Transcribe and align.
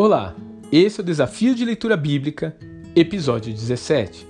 Olá, 0.00 0.36
esse 0.70 1.00
é 1.00 1.02
o 1.02 1.04
Desafio 1.04 1.56
de 1.56 1.64
Leitura 1.64 1.96
Bíblica, 1.96 2.56
episódio 2.94 3.52
17. 3.52 4.28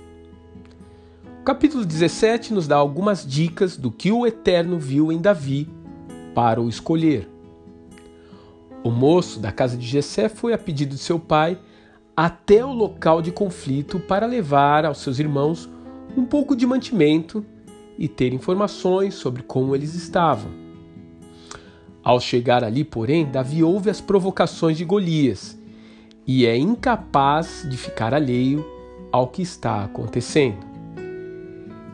O 1.41 1.43
capítulo 1.43 1.85
17 1.85 2.55
nos 2.55 2.67
dá 2.67 2.75
algumas 2.75 3.23
dicas 3.23 3.77
do 3.77 3.91
que 3.91 4.11
o 4.11 4.25
Eterno 4.25 4.79
viu 4.79 5.11
em 5.11 5.21
Davi 5.21 5.69
para 6.33 6.59
o 6.59 6.67
escolher. 6.67 7.29
O 8.83 8.89
moço 8.89 9.39
da 9.39 9.51
casa 9.51 9.77
de 9.77 9.85
Jessé 9.85 10.27
foi 10.27 10.53
a 10.53 10.57
pedido 10.57 10.95
de 10.95 11.01
seu 11.01 11.19
pai 11.19 11.59
até 12.17 12.65
o 12.65 12.73
local 12.73 13.21
de 13.21 13.31
conflito 13.31 13.99
para 13.99 14.25
levar 14.25 14.85
aos 14.85 14.97
seus 14.97 15.19
irmãos 15.19 15.69
um 16.17 16.25
pouco 16.25 16.55
de 16.55 16.65
mantimento 16.65 17.45
e 17.95 18.07
ter 18.07 18.33
informações 18.33 19.13
sobre 19.13 19.43
como 19.43 19.75
eles 19.75 19.93
estavam. 19.93 20.49
Ao 22.03 22.19
chegar 22.19 22.63
ali, 22.63 22.83
porém, 22.83 23.29
Davi 23.29 23.63
ouve 23.63 23.91
as 23.91 24.01
provocações 24.01 24.75
de 24.75 24.83
Golias 24.83 25.58
e 26.31 26.45
é 26.45 26.55
incapaz 26.55 27.65
de 27.67 27.75
ficar 27.75 28.13
alheio 28.13 28.63
ao 29.11 29.29
que 29.29 29.41
está 29.41 29.83
acontecendo. 29.83 30.59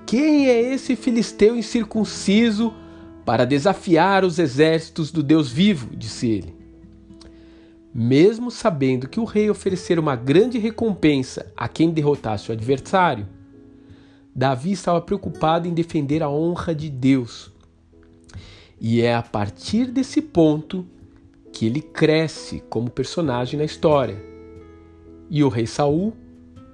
Quem 0.05 0.49
é 0.49 0.73
esse 0.73 0.97
filisteu 0.97 1.55
incircunciso 1.55 2.73
para 3.23 3.45
desafiar 3.45 4.25
os 4.25 4.37
exércitos 4.37 5.09
do 5.09 5.23
Deus 5.23 5.49
vivo? 5.49 5.95
disse 5.95 6.27
ele. 6.27 6.53
Mesmo 7.93 8.51
sabendo 8.51 9.07
que 9.07 9.21
o 9.21 9.23
rei 9.23 9.49
oferecera 9.49 10.01
uma 10.01 10.17
grande 10.17 10.59
recompensa 10.59 11.49
a 11.55 11.69
quem 11.69 11.91
derrotasse 11.91 12.49
o 12.49 12.53
adversário, 12.53 13.25
Davi 14.35 14.73
estava 14.73 14.99
preocupado 14.99 15.65
em 15.65 15.73
defender 15.73 16.21
a 16.21 16.29
honra 16.29 16.75
de 16.75 16.89
Deus. 16.89 17.53
E 18.81 19.01
é 19.01 19.15
a 19.15 19.23
partir 19.23 19.85
desse 19.85 20.21
ponto 20.21 20.85
que 21.53 21.65
ele 21.65 21.81
cresce 21.81 22.61
como 22.69 22.89
personagem 22.89 23.57
na 23.57 23.63
história. 23.63 24.34
E 25.29 25.43
o 25.43 25.49
rei 25.49 25.65
Saul 25.65 26.13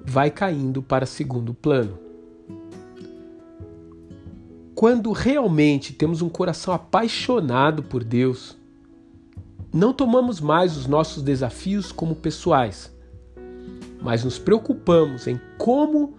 vai 0.05 0.29
caindo 0.29 0.81
para 0.81 1.05
segundo 1.05 1.53
plano. 1.53 1.97
Quando 4.75 5.11
realmente 5.11 5.93
temos 5.93 6.21
um 6.21 6.29
coração 6.29 6.73
apaixonado 6.73 7.83
por 7.83 8.03
Deus, 8.03 8.57
não 9.73 9.93
tomamos 9.93 10.41
mais 10.41 10.75
os 10.75 10.87
nossos 10.87 11.21
desafios 11.21 11.91
como 11.91 12.15
pessoais, 12.15 12.91
mas 14.01 14.23
nos 14.23 14.39
preocupamos 14.39 15.27
em 15.27 15.39
como 15.57 16.15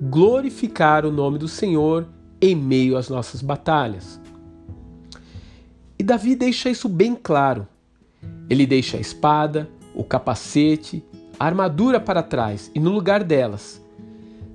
glorificar 0.00 1.04
o 1.04 1.12
nome 1.12 1.38
do 1.38 1.48
Senhor 1.48 2.08
em 2.40 2.54
meio 2.54 2.96
às 2.96 3.08
nossas 3.08 3.42
batalhas. 3.42 4.20
E 5.98 6.02
Davi 6.02 6.34
deixa 6.34 6.70
isso 6.70 6.88
bem 6.88 7.14
claro 7.14 7.66
ele 8.48 8.66
deixa 8.66 8.96
a 8.96 9.00
espada, 9.00 9.68
o 9.94 10.04
capacete, 10.04 11.04
armadura 11.38 12.00
para 12.00 12.22
trás 12.22 12.70
e, 12.74 12.80
no 12.80 12.90
lugar 12.90 13.22
delas, 13.22 13.82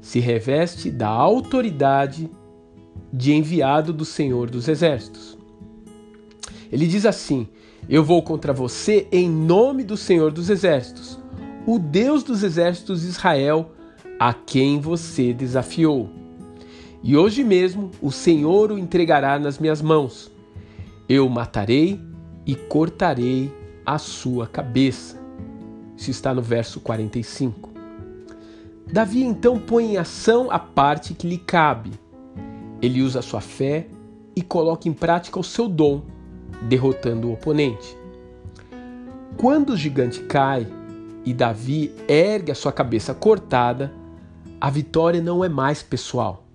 se 0.01 0.19
reveste 0.19 0.89
da 0.89 1.07
autoridade 1.07 2.29
de 3.13 3.33
enviado 3.33 3.93
do 3.93 4.05
Senhor 4.05 4.49
dos 4.49 4.67
Exércitos. 4.67 5.37
Ele 6.71 6.87
diz 6.87 7.05
assim: 7.05 7.47
Eu 7.87 8.03
vou 8.03 8.23
contra 8.23 8.53
você 8.53 9.07
em 9.11 9.29
nome 9.29 9.83
do 9.83 9.97
Senhor 9.97 10.31
dos 10.31 10.49
Exércitos, 10.49 11.19
o 11.65 11.77
Deus 11.77 12.23
dos 12.23 12.43
exércitos 12.43 13.01
de 13.01 13.07
Israel, 13.07 13.71
a 14.19 14.33
quem 14.33 14.79
você 14.79 15.33
desafiou. 15.33 16.09
E 17.03 17.17
hoje 17.17 17.43
mesmo 17.43 17.91
o 18.01 18.11
Senhor 18.11 18.71
o 18.71 18.77
entregará 18.77 19.37
nas 19.37 19.59
minhas 19.59 19.81
mãos. 19.81 20.31
Eu 21.09 21.27
o 21.27 21.29
matarei 21.29 21.99
e 22.45 22.55
cortarei 22.55 23.51
a 23.85 23.97
sua 23.97 24.47
cabeça. 24.47 25.20
Isso 25.95 26.11
está 26.11 26.33
no 26.33 26.41
verso 26.41 26.79
45. 26.79 27.69
Davi 28.91 29.23
então 29.23 29.57
põe 29.57 29.93
em 29.93 29.97
ação 29.97 30.51
a 30.51 30.59
parte 30.59 31.13
que 31.13 31.27
lhe 31.27 31.37
cabe. 31.37 31.91
Ele 32.81 33.01
usa 33.01 33.21
sua 33.21 33.39
fé 33.41 33.87
e 34.35 34.41
coloca 34.41 34.89
em 34.89 34.93
prática 34.93 35.39
o 35.39 35.43
seu 35.43 35.67
dom, 35.67 36.01
derrotando 36.63 37.29
o 37.29 37.33
oponente. 37.33 37.95
Quando 39.37 39.71
o 39.71 39.77
gigante 39.77 40.21
cai 40.21 40.67
e 41.23 41.33
Davi 41.33 41.93
ergue 42.07 42.51
a 42.51 42.55
sua 42.55 42.71
cabeça 42.71 43.13
cortada, 43.13 43.93
a 44.59 44.69
vitória 44.69 45.21
não 45.21 45.43
é 45.43 45.49
mais 45.49 45.81
pessoal. 45.81 46.45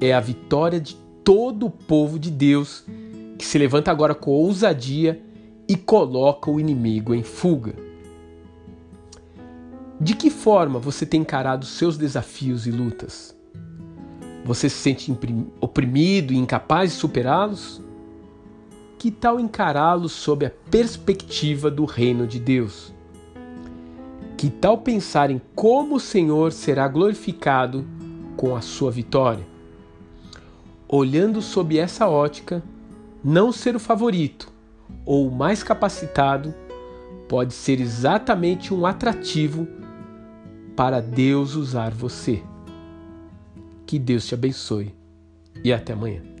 É 0.00 0.12
a 0.12 0.20
vitória 0.20 0.80
de 0.80 0.96
todo 1.22 1.66
o 1.66 1.70
povo 1.70 2.18
de 2.18 2.30
Deus 2.30 2.84
que 3.38 3.44
se 3.44 3.58
levanta 3.58 3.90
agora 3.90 4.14
com 4.14 4.30
ousadia 4.30 5.20
e 5.68 5.76
coloca 5.76 6.50
o 6.50 6.58
inimigo 6.58 7.14
em 7.14 7.22
fuga. 7.22 7.74
De 10.02 10.16
que 10.16 10.30
forma 10.30 10.80
você 10.80 11.06
tem 11.06 11.20
encarado 11.20 11.64
seus 11.64 11.96
desafios 11.96 12.66
e 12.66 12.72
lutas? 12.72 13.36
Você 14.44 14.68
se 14.68 14.74
sente 14.74 15.16
oprimido 15.60 16.32
e 16.32 16.36
incapaz 16.36 16.90
de 16.90 16.96
superá-los? 16.96 17.80
Que 18.98 19.12
tal 19.12 19.38
encará-los 19.38 20.10
sob 20.10 20.44
a 20.44 20.50
perspectiva 20.68 21.70
do 21.70 21.84
reino 21.84 22.26
de 22.26 22.40
Deus? 22.40 22.92
Que 24.36 24.50
tal 24.50 24.78
pensar 24.78 25.30
em 25.30 25.40
como 25.54 25.94
o 25.94 26.00
Senhor 26.00 26.50
será 26.50 26.88
glorificado 26.88 27.86
com 28.36 28.56
a 28.56 28.60
sua 28.60 28.90
vitória? 28.90 29.46
Olhando 30.88 31.40
sob 31.40 31.78
essa 31.78 32.08
ótica, 32.08 32.60
não 33.22 33.52
ser 33.52 33.76
o 33.76 33.80
favorito, 33.80 34.52
ou 35.06 35.30
mais 35.30 35.62
capacitado 35.62 36.52
pode 37.28 37.54
ser 37.54 37.80
exatamente 37.80 38.74
um 38.74 38.84
atrativo 38.84 39.68
para 40.76 41.00
Deus 41.00 41.54
usar 41.54 41.92
você. 41.92 42.42
Que 43.86 43.98
Deus 43.98 44.26
te 44.26 44.34
abençoe 44.34 44.94
e 45.62 45.72
até 45.72 45.92
amanhã. 45.92 46.31